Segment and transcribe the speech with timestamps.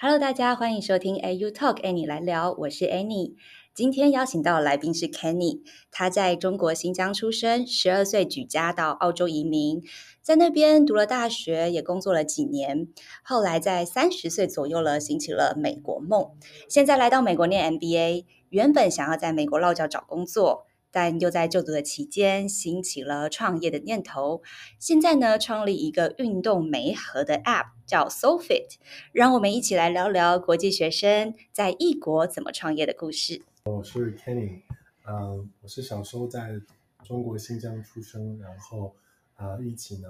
[0.00, 3.34] Hello，大家欢迎收听 AU Talk Annie 来聊，我是 Annie。
[3.74, 9.82] 今天邀请到的来宾是 Kenny，他在中国新疆出生，十二岁举家到澳洲移民，
[10.22, 12.86] 在那边读了大学，也工作了几年。
[13.24, 16.30] 后来在三十岁左右了，兴起了美国梦。
[16.68, 20.67] 现在来到美国念 MBA，原本想要在美国落脚找工作。
[20.90, 24.42] 但又在就读的期间兴起了创业的念头。
[24.78, 28.76] 现在呢，创立一个运动媒合的 App，叫 SoFit。
[29.12, 33.42] 让我们一起来聊聊国际学生在异国怎么创业的故事。
[33.64, 34.62] 我是 Kenny，
[35.06, 36.60] 嗯，我是小时候在
[37.04, 38.96] 中国新疆出生，然后
[39.34, 40.08] 啊，一起呢，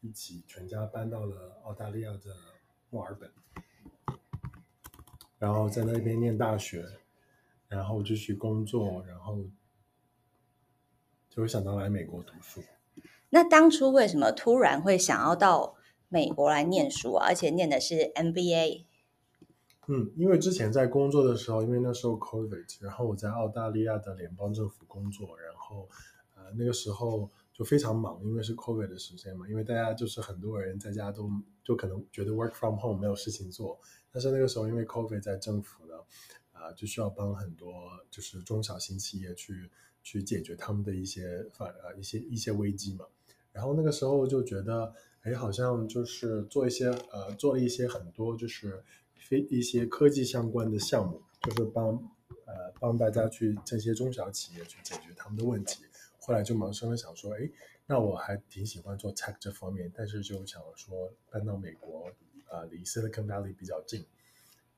[0.00, 2.34] 一起全家搬到了澳大利亚的
[2.88, 3.30] 墨尔本，
[5.38, 6.86] 然后在那边念大学，
[7.68, 9.38] 然后继续工作，然后。
[11.36, 12.62] 就会想到来美国读书。
[13.28, 15.76] 那当初为什么突然会想要到
[16.08, 17.26] 美国来念书啊？
[17.26, 18.84] 而且念的是 MBA？
[19.88, 25.86] 嗯，因为之前在工作的时候，因为那时候 COVID，然后我在澳大利亚的联邦政府工作，然后
[26.34, 31.30] 呃那个时候就非常忙，因为是 COVID 的时间嘛，因为大家就是很多人在家都
[31.62, 33.78] 就可能觉得 work from home 没有事情做，
[34.10, 35.94] 但是那个时候因为 COVID 在政府呢
[36.52, 39.70] 啊就需要帮很多就是中小型企业去。
[40.06, 43.04] 去解决他们的一些反呃一些一些危机嘛，
[43.50, 48.84] 然后那个时候就觉得，哎，好像就是做一些呃做了一些很多就是
[49.16, 51.88] 非一些科技相关的项目，就是帮
[52.44, 55.82] 呃帮大家去这些中小企业去解决他们的问题。
[56.20, 57.50] 后来就萌生了想说，哎，
[57.86, 62.12] 那我还挺喜欢做 tech 这方面，但是就想说搬到美国，
[62.48, 64.06] 呃，离 Silicon Valley 比较近，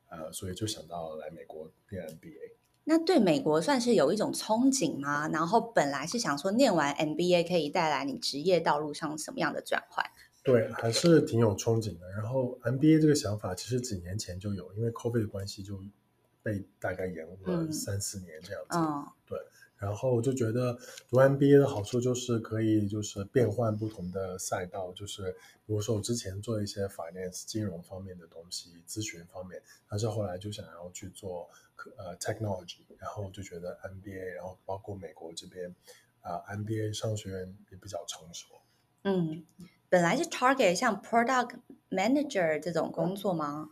[0.09, 2.58] 呃，所以就想到来美国念 MBA。
[2.89, 5.29] 那对美国算是有一种憧憬吗？
[5.29, 10.03] 然后本来是想说念完 MBA 可以带来你职业道路上什么样的转换？
[10.43, 12.09] 对，还是挺有憧憬的。
[12.13, 15.79] 然后 MBA 这个想法其实几年前就有，因为 COVID 的关系就
[16.43, 18.79] 被大概延误了三四年这样子。
[18.79, 19.39] 嗯，对。
[19.79, 20.77] 然后我就觉得
[21.09, 25.31] 读 MBA 的好处就是可以就是变换不同的赛道，就是
[25.65, 31.49] 比如说我之前做一些 finance 金融方面的东西，咨询方面，但是后来就想要去做
[31.97, 35.73] 呃 technology，然后就觉得 MBA，然后包括美国这边
[36.23, 38.47] 啊 MBA 商学院也比较成熟。
[39.05, 39.45] 嗯，
[39.89, 41.53] 本来是 target 像 product
[41.91, 43.71] manager 这种工作吗？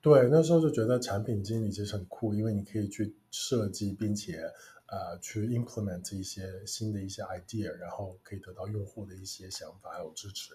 [0.00, 4.52] 对，那时候就觉得产品经理其实很酷，因为你可以去设计并且。
[4.90, 10.54] 呃，去 implement 一些新的一些 idea，然后可以得到用户的一些想法还有支持，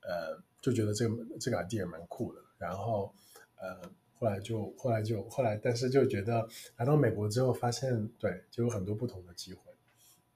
[0.00, 2.40] 呃，就觉得这个这个 idea 蛮酷的。
[2.56, 3.12] 然后，
[3.56, 9.60] 呃，后来就后来就后来，但是就觉得来到美国之后，发现对，就有很多不同的机会。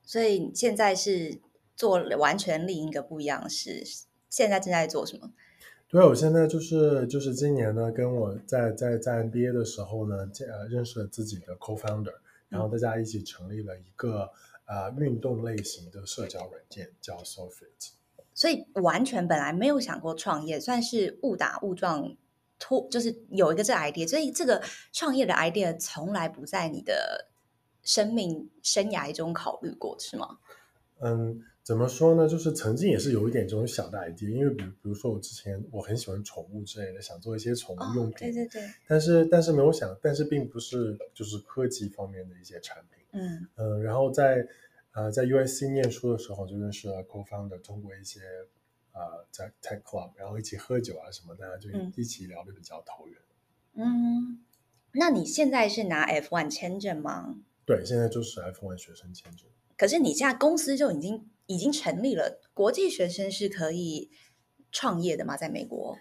[0.03, 1.41] 所以现在是
[1.75, 3.82] 做完全另一个不一样的事。
[4.28, 5.32] 现在正在做什么？
[5.88, 12.12] 对，我现在就是就是今年呢，跟我在在在 MBA 的时候呢，呃，认识了自己的 co-founder。
[12.48, 14.32] 然后大家一起成立了一个
[14.66, 17.91] 呃运动类型的社交软件，叫 SoFit。
[18.34, 22.16] 所以完全本来没有想过创业，算是误打误撞，
[22.58, 24.08] 突就是有一个这 idea。
[24.08, 27.28] 所以这个创业的 idea 从来不在你的
[27.82, 30.38] 生命生涯中考虑过，是吗？
[31.00, 31.42] 嗯。
[31.68, 32.26] 怎么说呢？
[32.26, 38.32] 就是曾经也是有一点这种小的 idea，因为比比如说我之前我很喜欢宠物之类的，想做一些宠物用品。
[38.32, 38.62] 对对对。
[38.86, 43.04] 但是但是没有想，但是并不是就是科技方面的一些产品。
[43.12, 43.82] 嗯嗯。
[43.82, 44.48] 然后在
[44.94, 48.20] 呃在 USC 念书的时候，就认识了 co-founder，通过一些
[48.92, 53.18] 呃在 tech club，然后一起喝酒啊什么，大家就一起聊的比较投缘。
[53.74, 54.40] 嗯，
[54.92, 57.36] 那你现在是拿 F1 签证吗？
[57.66, 59.46] 对，现在就是 F1 学生签证。
[59.76, 61.28] 可是你现在公司就已经。
[61.48, 64.10] 已经成立了，国际学生是可以
[64.70, 65.34] 创业的吗？
[65.34, 65.97] 在美国？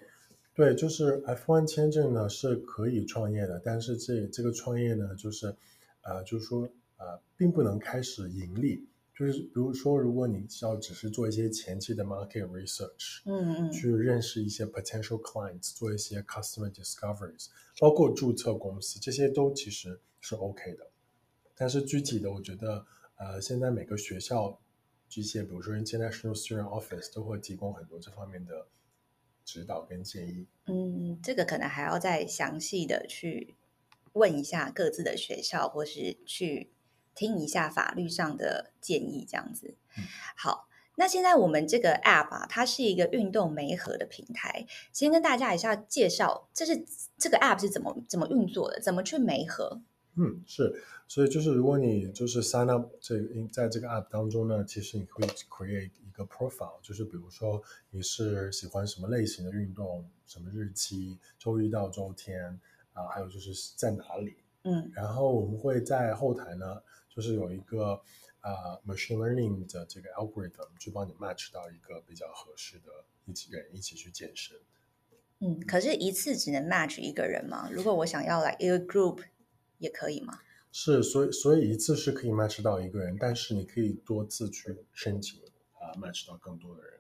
[0.54, 5.56] 对，就是 F1 签证呢是可以创业的，但是这这个创业呢，就是
[6.02, 8.90] 呃，就是说呃，并不能开始盈利。
[9.16, 17.48] 就是比如说，如果你要只是做一些前期的 market research，嗯嗯，去认识一些 potential clients，做一些 customer discoveries，
[17.80, 20.92] 包括注册公司，这些都其实是 OK 的。
[21.56, 22.86] 但是具体的，我觉得
[23.16, 24.60] 呃，现在每个学校。
[25.10, 28.68] 这些，比如说 International Student Office 都会提供很多这方面的
[29.46, 30.48] 指导跟建议。
[30.66, 33.56] 嗯，这个可能还要再详细的去
[34.14, 36.72] 问一下各自的学校，或是去
[37.16, 39.76] 听一下法律上的建议，这样子。
[40.36, 44.68] 好，那现在我们这个 App 啊，它是一个运动媒合的平台。
[44.92, 46.86] 先跟大家一下介绍，这是
[47.18, 49.82] 这个 App 是怎么怎么运作的，怎么去媒合。
[50.20, 50.74] 嗯，是，
[51.08, 53.20] 所以就是如果你就是 sign up 这
[53.52, 57.62] 在这个 app 当中呢，其实你会 create 一个 profile，就是比如说
[57.92, 62.60] 你是喜欢什么类型的运动，什么日期，周一到周天，
[62.94, 64.38] 啊，还有就是在哪里。
[64.64, 68.02] 嗯然后我们会在后台呢，就是有一个
[68.42, 72.92] 啊 machine learning 的这个 algorithm 去帮你 match 到一个比较合适的
[73.26, 74.58] 一起人一起去健身。
[75.40, 77.70] 嗯，可是一次只能 match 一个人吗？
[77.72, 79.20] 如果我想要来一个 group
[79.78, 80.40] 也可以吗？
[80.72, 85.40] 是，所以所以一次是可以 match 到一个人，但是你可以多次去申请
[85.74, 86.94] 啊、match 到更多的人。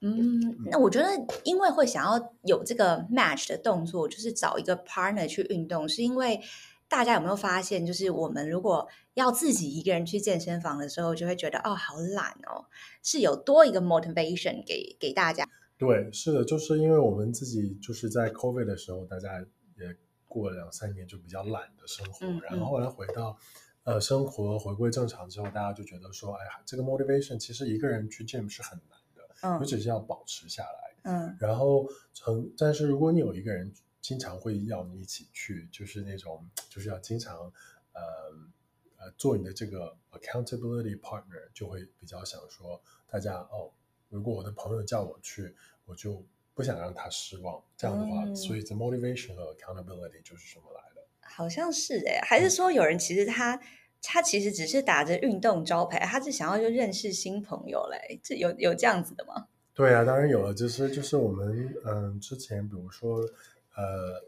[0.00, 1.08] 嗯，那我觉得，
[1.44, 6.40] 因为会想要有这个 match 的动作，就是找一个 partner 去运动，是因为
[6.88, 12.66] 大家有没有发现，就是我们如果要自己一个人去健身房的时候，就会觉得哦，好懒哦，
[13.02, 15.48] 是有多一个 motivation 给给大家。
[15.78, 19.46] 对，是的，就是因为我们自己就是在 COVID 的时候，大家也
[20.36, 23.38] 过了两三年就比较懒的生活，嗯然后后来回到
[23.84, 29.58] 呃生活回归正常之后，大家就觉得说，哎呀，这个 motivation 其实一个人去 gym 是很难的，嗯。
[29.60, 30.94] 尤其是要保持下来。
[31.04, 31.36] 嗯。
[31.40, 33.72] 然后从，但是如果你有一个人
[34.02, 37.50] 经常会要你一起去，就是那种就是要经常
[37.94, 38.02] 呃
[38.98, 42.78] 呃做你的这个 accountability partner，就会比较想说
[43.08, 43.72] 大家哦，
[44.10, 45.54] 如果我的朋友叫我去，
[45.86, 46.22] 我就
[46.56, 47.62] 不想让他失望。
[47.76, 51.06] 这样的话，嗯所以 the motivation 和 accountability 就是这么来的。
[51.20, 53.60] 好像是哎，还是说有人其实他
[54.00, 58.18] 他其实只是打着运动招牌，他是想要就认识新朋友嘞？
[58.22, 59.46] 这有有这样子的吗？
[59.74, 63.18] 对啊，当然有了，就是就是我们嗯之前比如说
[63.76, 64.24] 呃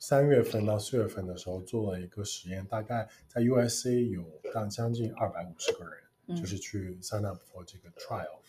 [0.00, 5.92] 三月份到四月份的时候做了一个实验，大概在 USA 有到将近二百五十个人，
[6.26, 8.40] 嗯就是去 sign up for 这个 trial。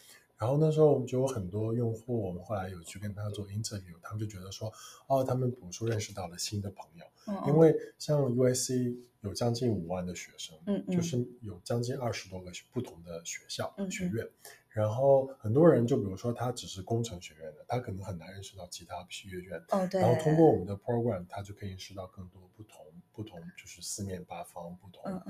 [0.41, 4.73] 然后那时候我们就有很多用户，我们后来有去跟他做 interview，他们就觉得说，
[5.05, 10.95] 哦，他们读书认识到了新的朋友，嗯因为像 USC 有将近五万的学生，嗯嗯。
[10.97, 14.27] 就是有将近二十多个不同的学校、学院，
[14.69, 22.83] 然后很多人就比如说他只是工程学院的，他可能很难认识到其他学院，哦对，然后通过我们的 program，他就可以认识到更多不同
[23.13, 25.03] 不同就是四面八方不同。
[25.03, 25.23] 啊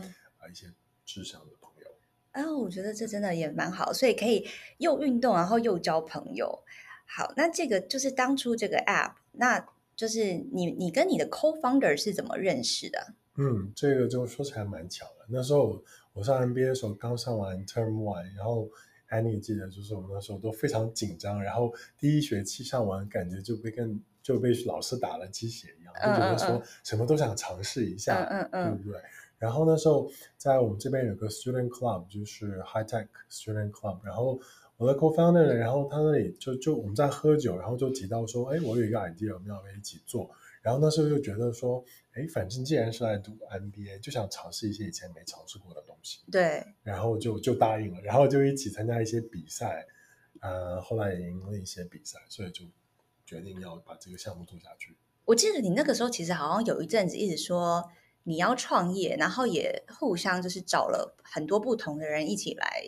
[0.49, 0.73] 一些
[1.05, 1.70] 志向的朋友。
[2.31, 4.47] 哎，我觉得这真的也蛮好，所以可以
[4.77, 6.63] 又运动，然后又交朋友。
[7.05, 13.13] 好，那这个就是当初这个 app，那就是你你跟你的 co-founder 是怎么认识的？
[13.37, 15.25] 嗯，这个就说起来蛮巧的。
[15.29, 15.83] 那时候我
[16.13, 18.69] 我上 MBA 的时候刚上完 Term One，然后
[19.09, 29.01] Annie 记得就是我们那时候都非常紧张，然后第一学期上完，感觉就被跟就被老师打了鸡血一样，就觉得说什么都想尝试一下，嗯嗯嗯对不对？
[29.41, 30.07] 然后那时候
[30.37, 34.39] 在我们这边有个 Student Club，就是 High Tech Student Club，然后
[34.77, 40.29] 我的 co-founder，然后他那里就就我们在喝酒，然后就提到说，哎，我有一个 idea，我们要不要一起做？
[40.61, 41.83] 然后那时候就觉得说，
[42.13, 49.87] 哎，反正既然是来读 MBA，就想尝试一些以前没尝试过的东西，对，然后就就答应了，然后就一起参加一些比赛，
[50.39, 52.63] 呃，后来也赢了一些比赛，所以就
[53.25, 54.95] 决定要把这个项目做下去。
[55.25, 57.83] 我记得你那个时候其实好像有一阵子一直说
[58.23, 62.83] 你要创业，然后也互相就是找了很多不同的人一起来，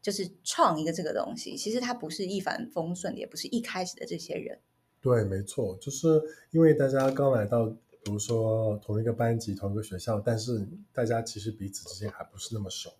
[0.00, 1.56] 就是创一个这个东西。
[1.56, 4.58] 其实它不是一帆风顺的，也不是一开始的这些人。
[5.02, 12.90] 对，没错，就是因为大家刚来到，比如说同一个班级、同一个学校，但是大家其实彼此之间还不是那么熟，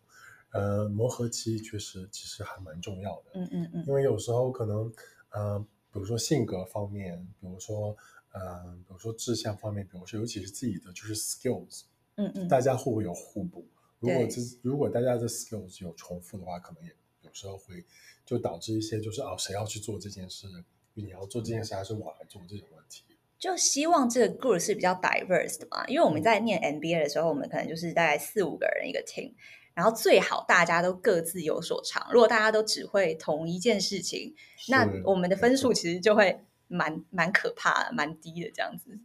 [0.53, 4.93] 呃，磨合期确实其实还蛮重要的，嗯嗯嗯因为有时候可能，
[5.31, 5.59] 呃，
[5.93, 7.97] 比如说性格方面，比如说，
[8.33, 11.83] 呃，比如说志向方面，比如说尤其是自己的就是 skills，
[12.17, 13.67] 嗯嗯，大家会不会有互补？
[13.99, 16.91] 如果这如果大家的 skills 有重复的话，可能也
[17.23, 17.85] 有时候会
[18.25, 20.47] 就导致一些就是哦，谁要去做这件事，
[20.95, 23.05] 你要做这件事还是我来做这种问题。
[23.39, 29.33] 就希望这个 group 是比较 diverse 的嘛，因为我们在念 MBA 的时候，我们可能就是大概四五个人一个 team，
[29.73, 32.07] 然后最好大家都各自有所长。
[32.13, 34.35] 如果大家都只会同一件事情，
[34.69, 38.99] 那我们的分数其实就会蛮蛮可怕的，蛮低的这样子。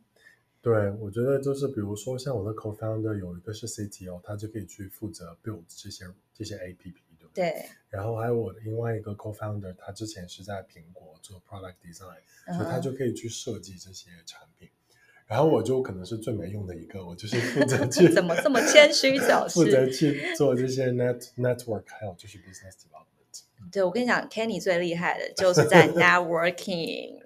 [0.62, 7.52] 对，我觉得就是比如说像我的 co-founder 有一个是 CTO，他就可以去负责 build 这些这些 APP，对不对？
[7.52, 12.18] 对，然后还有我的另外一个 co-founder，他之前是在苹果做 product design，
[12.48, 14.70] 嗯所以他就可以去设计这些产品。
[15.28, 19.88] 然后我就可能是最没用的一个，我就是负责去 怎么这么谦虚表负责？
[19.90, 23.15] 去做这些 net network，还有就是 business development。
[23.76, 27.20] 对我跟你讲，Kenny 最厉害的就是在 networking。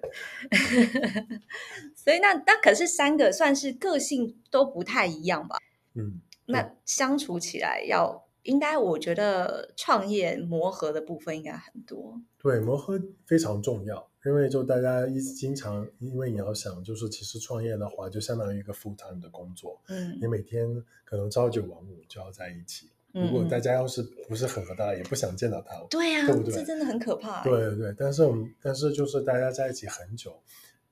[1.94, 5.58] 所以那那可是三个算是个性都不太一样吧？
[5.94, 12.20] 嗯，那相处起来要应该，我觉得创业磨合的部分应该很多。
[12.42, 22.90] 对，磨合非常重要，因为就大家一经常，因为你要想，就是其实创业的话，就相当于一个 full time 的工作，嗯你每天可能朝九晚五就要在一起。
[23.12, 30.40] 如果嗯大家要是不是很合得来，也不想见到他，对呀、对不对这真的很可怕。，对对对，但是我们但是就是大家在一起很久，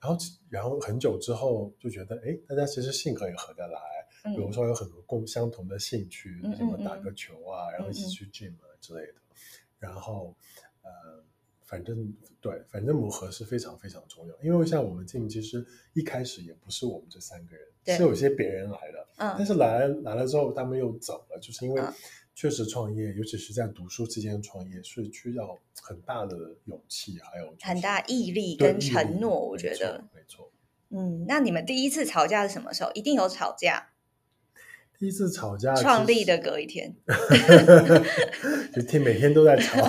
[0.00, 3.80] 然后然后很久之后就觉得，哎，大家其实性格也合得来，
[4.34, 9.14] 比如说有很多共相同的兴趣，什么打个球啊，然后一起去 gym 啊之类的，
[9.78, 10.34] 然后
[10.82, 11.24] 呃。
[11.68, 12.10] 反正
[12.40, 14.34] 对，反正磨合是非常非常重要。
[14.42, 19.06] 因为像我们 team，其实一开始也不是我们这三个人，是有些别人来的。
[19.18, 21.82] 嗯，但是来来了之后，他们又走了，就是因为
[22.34, 29.46] 确实创业，尤其是在读书期间创业，是需要很大的勇气，还有很大毅力跟承诺。
[29.46, 30.50] 我觉得没错。
[30.88, 32.90] 嗯，那你们第一次吵架是什么时候？
[32.92, 33.90] 一定有吵架。
[34.98, 36.96] 第一次吵架，创立的隔一天
[38.74, 39.86] 就天每天都在吵。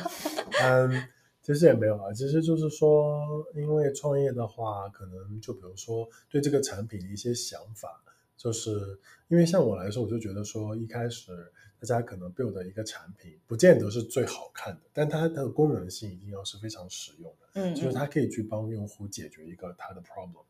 [0.62, 1.08] 嗯。
[1.44, 8.02] 其实也没有啊，其实就是说，因为创业的话，可能就比如说对这个产品的一些想法，
[8.34, 8.98] 就是
[9.28, 11.30] 因为像我来说，我就觉得说，一开始
[11.78, 20.44] 大家可能 build 的一个产品，不见得是最好看的，但它的功能性一定要是非常实用的，嗯，就是它可以去帮用户解决一个他的 problem。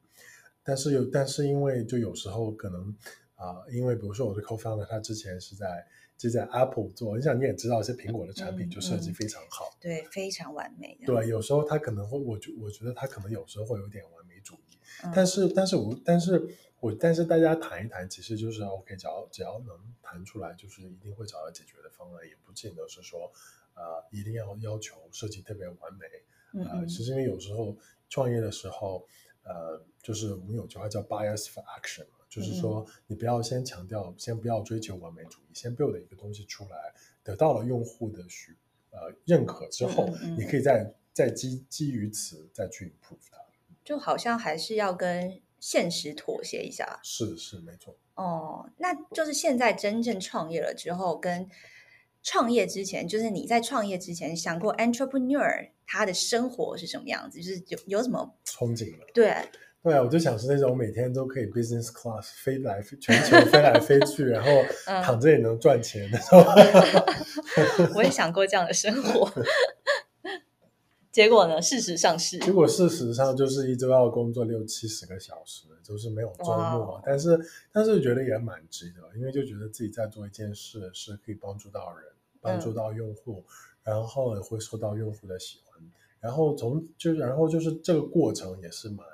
[0.62, 2.96] 但是有，但是因为就有时候可能
[3.34, 5.84] 啊，因为比如说我的 co-founder 他之前是在。
[6.16, 10.98] 就在 Apple 做，你想你也知道，一些苹果的产品就设计非常好，对，非常完美。
[11.04, 14.78] 对，有时候他可能会，我觉我觉得他可能有时候会有点完美主义，
[15.14, 16.46] 但是，但是我，但是
[16.80, 23.30] 我，但是大家谈一谈，其实就是 OK，只要只要能谈出来，就是一定会找到解决的方案，也不见得是说，
[23.74, 26.06] 呃，一定要要求设计特别完美，
[26.64, 27.76] 呃，其实因为有时候
[28.08, 29.06] 创业的时候，
[29.42, 32.06] 呃，就是我们有句话叫 bias for action。
[32.34, 38.56] 就是说，你不要先强调，先不要追求完美主义，先 build 一个东西出来，得到了用户的许
[38.90, 43.38] 呃认可之后，你可以再再基基于此再去 improve 它。
[43.84, 46.98] 就好像还是要跟现实妥协一下。
[47.04, 47.96] 是是没错。
[48.16, 51.48] 哦，那就是现在真正创业了之后，跟
[52.20, 59.04] 创业之前，就是你在创业之前想过 entrepreneur 他的生活是什么样子，就是有有什么憧憬吗？
[59.14, 59.32] 对。
[59.84, 64.50] 对啊，我就想是那种每天都可以 business class 飞来全球飞来飞去， 然后
[65.02, 66.18] 躺着也能赚钱的。
[67.94, 69.30] 我也想过这样的生活，
[71.12, 71.60] 结果呢？
[71.60, 77.02] 事实上是，结果事实上就是一周要工作六七十个小时，就是没有周末。
[77.04, 77.38] 但是，
[77.70, 82.06] 但是觉得也蛮值得，因为就觉得自己在做一件事是可以帮助到人，
[82.40, 83.44] 帮助到用户，
[83.82, 85.78] 然后也会受到用户的喜欢。
[86.20, 89.06] 然后从就然后就是这个过程也是蛮。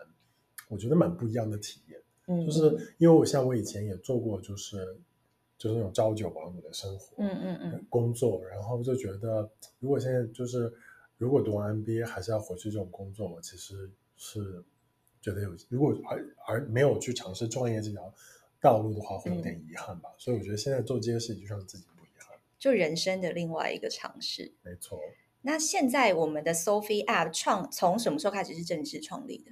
[0.70, 4.96] 我觉得蛮不一样的体验，嗯，就是因为我像我以前也做过，就是
[5.58, 9.50] 就是那种朝九晚五的生活，嗯嗯嗯，工作，然后就觉得
[9.80, 10.72] 如果现在就是
[11.18, 14.64] 如果读完 MBA 还是要回去这种工作，我其实是
[15.20, 18.14] 觉得有如果而而没有去尝试创业这条
[18.60, 20.08] 道路的话，会有点遗憾吧。
[20.16, 24.52] 所以我觉得现在做这些事情就让自己不遗憾，就人生的另外一个尝试。
[24.62, 24.98] 没错。
[25.42, 29.50] 那现在我们的 Sophie App 创从什么时候开始是正式创立的？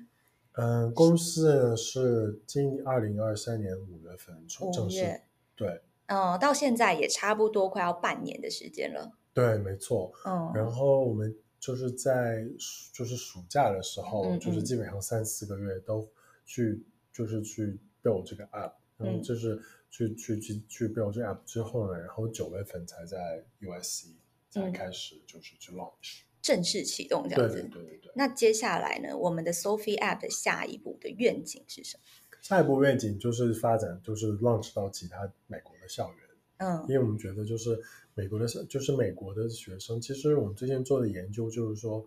[0.61, 5.21] 嗯，公司是今二零二三年五月份正式，
[5.55, 9.13] 对，嗯，到现在也差不多快要半年的时间了。
[9.33, 10.13] 对，没错。
[10.27, 12.45] 嗯，然后我们就是在
[12.93, 16.09] 就是暑假的时候，就是基本上三四个月都
[16.45, 24.07] 去就是去 build 这个 app，然后就是去去去去 build 这个 app 之后呢，然后九月份才在 USC
[24.51, 26.23] 才开始就是去 launch。
[26.49, 28.11] 正式启动这样子，对对对对。
[28.15, 29.15] 那接下来呢？
[29.15, 32.03] 我们的 Sophie App 的下一步的愿景是什么？
[32.41, 36.19] 下一步愿景就是发展，就是 launch 到其他美国的校园。
[36.57, 37.79] 嗯，因为我们觉得就是
[38.15, 40.01] 美国的，就是美国的学生。
[40.01, 42.03] 其实我们最近做的研究就是说，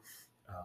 [0.47, 0.55] 啊，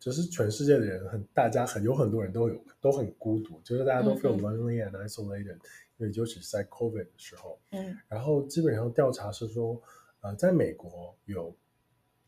[0.00, 5.58] 就是全世界的人很，大家很有很多人都有都很孤独，就是大家都 feel lonely and isolated。
[5.98, 9.80] 因为尤其是在 COVID 的时候，嗯，然后基本上调查是说，
[10.22, 11.54] 呃，在美国有。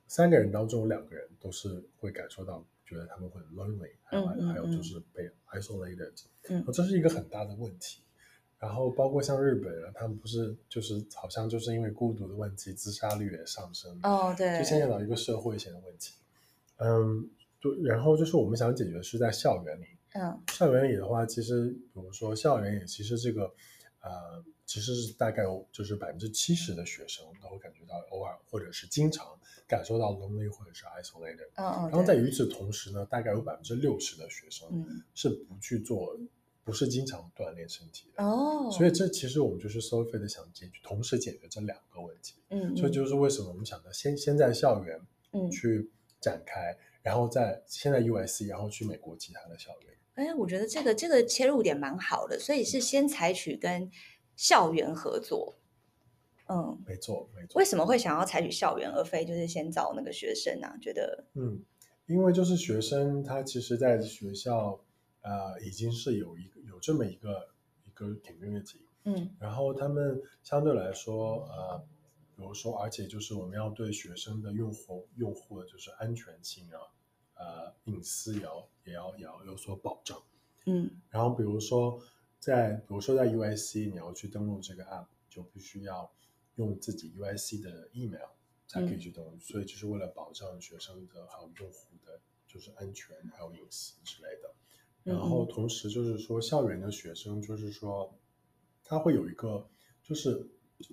[0.06, 6.12] 三个人当中有两个人都是会感受到，觉得他们会 lonely，还有还有就是被 isolated，
[6.48, 8.00] 嗯，这是一个很大的问题。
[8.60, 13.98] 然后包括像日本人，他们不是就是好像就是因为孤独的问题，自杀率也上升。
[14.02, 16.14] 哦，对，就牵扯到一个社会性的问题。
[16.76, 17.28] 嗯，
[17.60, 17.72] 对。
[17.82, 19.84] 然后就是我们想解决是在校园里。
[20.14, 23.52] 嗯，校园里的话，其实比如说校园里，其实这个
[24.00, 29.26] 呃，其实是大概有就是百分之七十的学生都会感觉到偶尔或者是经常。
[29.66, 34.68] 感受到 lonely 或者是 isolated，嗯嗯，然后在与此同时呢，大概有百分之六十的学生
[35.14, 36.14] 是不去做，
[36.62, 38.22] 不是经常锻炼身体的。
[38.22, 45.00] 哦，所以这其实我们就是 s o f i 的想解决，同时解决这两个问题，嗯，所以就是为什么我们想到先先在校园
[45.32, 45.50] 嗯。
[45.50, 45.90] 去
[46.20, 49.94] 展开，然后在先在 USC，然后去美国其他的校园。
[50.16, 53.90] 哎，我觉得这个这个切入点蛮好的，所以是先采取跟
[54.36, 55.54] 校园合作。
[56.46, 57.58] 嗯，没错，没错。
[57.58, 60.68] 为什么会想要采取校园而非就是先找那个学生呢？
[60.78, 61.62] 觉得，嗯，
[62.04, 64.78] 因为就是学生他其实在学校
[65.22, 67.48] 呃已经是有一个有这么一个
[67.86, 71.78] 一个 community，嗯然后他们相对来说呃，
[72.36, 76.76] 比如说而且就是我们要对学生的用户用户的就是安全性啊，
[77.36, 80.22] 呃隐私也要也要也要有所保障。
[80.66, 81.98] 嗯然后比如说
[82.44, 86.12] 在比如说在 UIC 你要去登录这个 app，就必须要
[86.56, 88.28] 用自己 UIC 的 email
[88.66, 94.54] 才可以去登录，所以就是为了保障学生的还有用户的就是安全还有隐私之类的。
[95.04, 98.14] 然后同时就是说校园的学生就是说
[98.84, 99.66] 他会有一个
[100.02, 100.46] 就是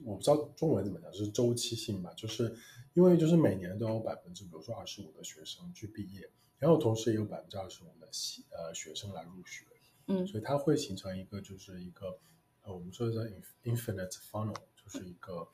[0.06, 2.56] 我不知道中文怎么讲，就是周期性吧，就是
[2.94, 6.30] 因为就是每年都有百分之比如说二十五的学生去毕业，
[6.60, 9.66] 然后同时也有百分之二十五的系呃学生来入学，
[10.08, 12.18] 嗯所以它会形成一个就是一个
[12.64, 13.22] 呃我们说的叫
[13.64, 15.48] infinite funnel，就是一个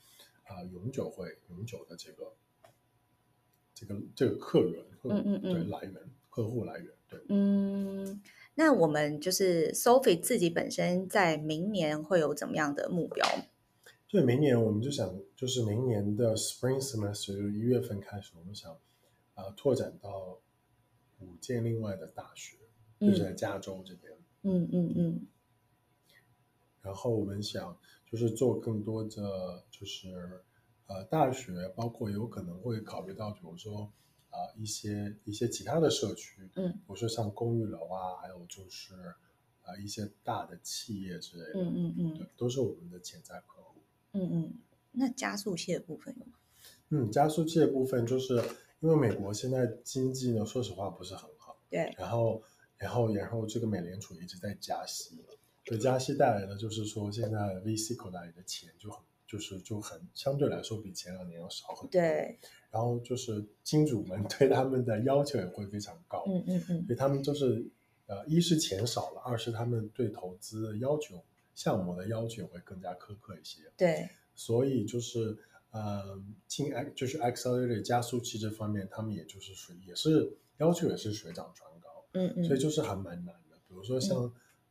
[0.43, 2.33] 啊、呃永久会永久的这个
[3.73, 5.93] 这个这个客源，嗯嗯嗯对来源
[6.29, 7.19] 客户来源对。
[7.29, 8.21] 嗯，
[8.55, 13.25] 那我们就是 Sophie 自己本身在明年会有怎么样的目标？
[14.09, 18.71] 对，明年我们就想，就是明年的 Spring Semester 就是一月份开始，我们想
[19.33, 20.39] 啊、呃拓展到
[21.19, 22.57] 五间另外的大学，
[22.99, 24.16] 就是在加州这边。
[24.47, 25.27] 嗯嗯嗯
[26.81, 27.77] 然后我们想
[28.09, 30.41] 就是做更多的就是
[30.87, 33.91] 呃大学，包括有可能会考虑到，比如说
[34.29, 38.93] 啊、一些一些其他的社区，嗯比如说像公寓楼啊，还有就是
[39.63, 43.81] 啊、一些大的企业之类的，嗯嗯嗯对，都是我们的潜在客户。
[44.13, 44.53] 嗯嗯。
[44.93, 46.31] 那加速器的部分有吗？
[46.89, 48.35] 嗯，加速器的部分就是
[48.79, 52.41] 因为美国现在经济呢，说实话不是很好，对，然后，
[52.77, 55.15] 然后，然后这个美联储一直在加息，
[55.65, 62.39] 所以加息带来的就是说，现在 VC 口袋里的钱就很，就是就很相对来说比前两年要少很多。，对，
[62.71, 67.67] 然后就是金主们对他们的要求也会非常高，嗯嗯嗯所以他们就是
[68.05, 71.21] 呃，一是钱少了，二是他们对投资的要求、
[71.55, 73.63] 项目的要求也会更加苛刻一些。
[73.75, 75.37] 对，所以就是
[75.71, 81.86] 呃，进 X 就是 accelerator 加速器这方面，他们也就是水也是要求也是水涨船高，
[82.17, 83.57] 嗯嗯，所以就是还蛮难的。
[83.67, 84.17] 比如说像、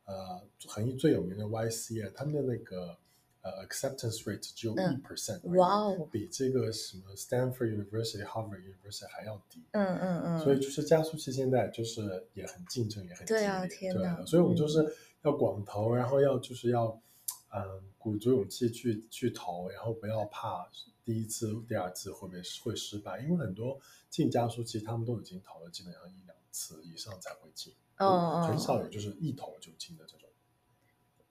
[0.05, 2.97] 呃，恒毅最有名的 YC 啊，他们的那个
[3.41, 9.63] 呃 acceptance rate 只有一嗯 percent，、哇哦，比这个什么 Stanford University、Harvard University 还要低。
[9.71, 16.99] 嗯嗯嗯，所以就是加速器现在就是也很竞争，也很激烈对啊天对哪所以我们就嗯是要广投，然后要就是要
[17.53, 20.69] 嗯鼓足勇气去去投，然后不要怕
[21.03, 23.79] 第一次、第二次会不会会失败，因为很多
[24.09, 30.29] 进加速器他们都已经投了基本上一两次以上才会进，哦哦很少有就是一投就进的这种。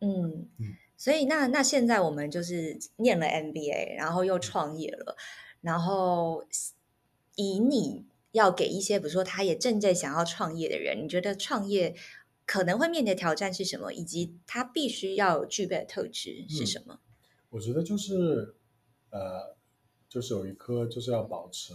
[0.01, 5.17] 嗯嗯，所以那那现在我们就是念了 MBA，然后又创业了，
[5.63, 6.45] 然后
[7.35, 11.97] 以你要给一些比如说他也正在想要创业的人，你觉得创业
[12.45, 16.67] 可能会面临的挑战是什么，以及他必须要具备的特质是嗯。
[16.67, 17.01] 什么？
[17.49, 18.55] 我觉得就是
[19.09, 19.57] 呃，
[20.11, 21.73] 就是有一颗就是要保持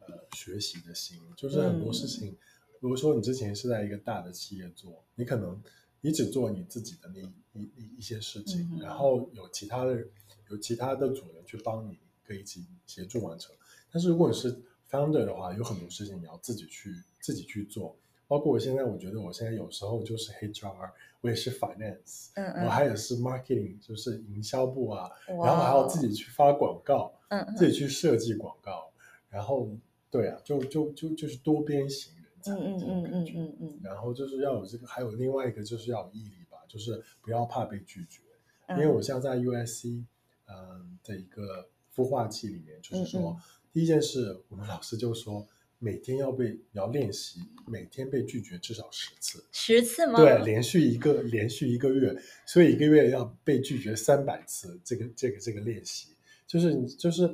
[0.00, 2.36] 呃学习的心，就是很多事情，
[2.84, 5.58] 如果说你之前是在一个大的企业做，你可能
[6.02, 7.18] 你只做你自己的那
[7.58, 10.06] 一一一些事情，嗯然后有其他的
[10.50, 13.56] 有其他的组员去帮你，可以一起协助完成。
[13.90, 14.54] 但是如果你是
[14.90, 17.96] founder 的话，有很多事情你要自己去自己去做。
[18.28, 20.90] 包括我现在，我觉得我现在有时候就是 HR，
[21.22, 27.56] 我也是 finance，、嗯嗯，我还有是 marketing，就是营销部啊，然后还要自己去发广告，嗯嗯。
[27.56, 28.92] 自己去设计广告，
[29.30, 29.70] 然后
[30.10, 32.12] 对啊，就就就就是多边形。
[32.16, 33.26] 人才嗯嗯嗯嗯。
[33.34, 38.20] 嗯嗯然后就是要有这个，还有另外一个就是要有毅力吧，就是不要怕被拒绝。
[38.66, 40.04] 嗯，因为我像在 USC，
[40.46, 43.36] 嗯的一个孵化器里面，就是说、
[43.72, 45.46] 第一件事，我们老师就说
[45.78, 49.44] 每天要被要练习，每天被拒绝至少十次。
[49.52, 50.18] 十次吗？
[50.18, 56.14] 对，连续一个连续一个月，所以一个月要被拒绝三百次，这个这个这个练习，
[56.46, 57.32] 就是你就是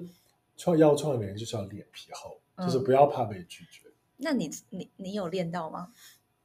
[0.57, 3.88] 创要创业的人就是要脸皮厚，就是嗯不要怕被拒绝。
[4.20, 5.92] 那你你你有练到吗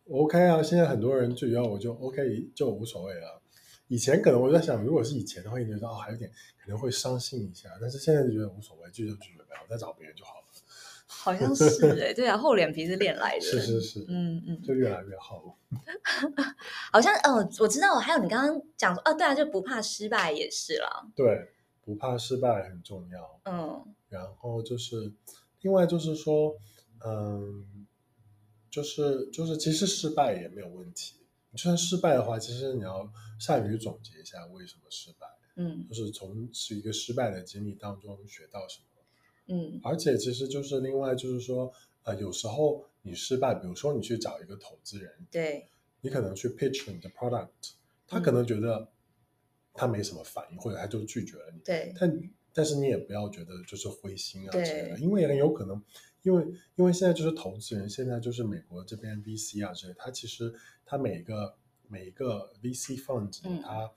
[0.10, 3.42] ？OK 啊，现在很多人拒绝我就 OK 就无所谓了。
[3.88, 10.46] 以前可能我在想，如果是以前的话，你觉得哦还有点可能会伤心一下，但是现在就觉得无所谓，拒就拒绝呗，我再找别人就好了。
[11.08, 13.42] 好像是哎、 对啊，厚脸皮是练来的。
[13.42, 15.56] 是是是，嗯嗯，就越来越厚。
[16.92, 21.08] 好像哦，我知道，还有你刚刚讲说，哦，对啊，就不怕失败也是啦。
[21.16, 21.52] 对，
[21.84, 23.40] 不怕失败很重要。
[23.46, 25.12] 嗯然后就是，
[25.62, 26.56] 另外就是说，
[27.06, 27.88] 嗯，
[28.70, 31.16] 就是就是，其实失败也没有问题。
[31.52, 38.86] 你就算失败的话，其实你要善于总结一下为什么失败，嗯就是从是一个失败的经历当中学到什么。
[39.48, 45.70] 嗯而且其实就是另外就是说，呃，有时候你失败，比如说你去找一个投资人，对，
[46.02, 47.50] 你可能去 pitch 你的 product，
[48.08, 48.90] 他可能觉得
[49.72, 51.60] 他没什么反应，或者他就拒绝了你。
[51.60, 55.80] 对，但但是你也不要觉得就是灰心啊之类的，因为很有可能，
[56.26, 56.44] 因为
[56.76, 60.54] 因为现在就是投资人，现在就是美国这边 VC 啊之类，他其实
[60.86, 61.56] 他每一个
[61.88, 63.92] 每一个 VC fund 嗯他、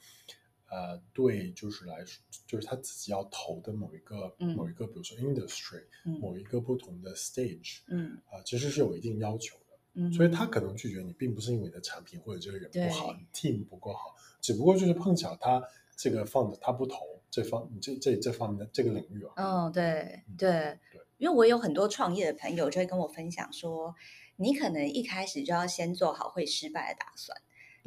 [0.70, 9.64] 呃对就是来说，就是他自己要投的某一个、嗯某一个，比如说 industry，、嗯某一个不同的 stage 嗯啊、其实是有一定要求的。
[9.94, 15.62] 嗯，所以他可能拒绝你，并不是因为你的产品或者这个人不好，你 team 不够好，只不过就是碰巧他
[15.96, 16.98] 这个 fund 他不投
[17.30, 19.32] 这方这这这方面的这个领域啊。
[19.36, 20.50] 嗯，对嗯对
[20.92, 23.94] 对，因为我有很多创业的朋友就会跟我分享说，
[24.36, 27.36] 你可能一开始就要先做好会失败的打算。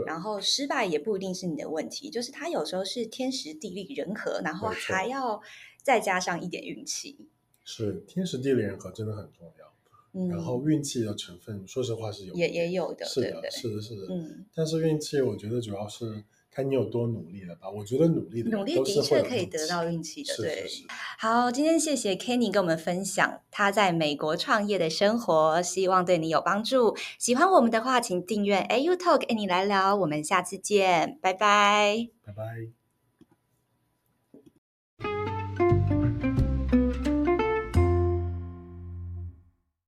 [0.08, 5.40] 然后失败也不一定是你的问题，就是它有时候是天时地利人和，然后还要
[5.84, 7.28] 再加上一点运气。
[7.64, 9.74] 是天时地利人和真的很重要，
[10.14, 14.14] 嗯，然后运气的成分，说实话是有也也有的是的，对对是的，是的。
[14.16, 17.70] 嗯，但是运气，我觉得主要是看你有多努力了吧。
[17.70, 20.68] 我觉得努力的努力的确可以得到气运气的，是对。
[20.68, 20.84] 是是，
[21.18, 26.96] 好，今天谢谢 Kenny 跟我们分享他在美国创业的生活，希望对你有帮助。
[27.18, 29.96] 喜欢我们的话，请订阅 AU Talk，哎你来聊。
[29.96, 32.10] 我们下次见，拜拜。
[32.26, 32.81] 拜拜。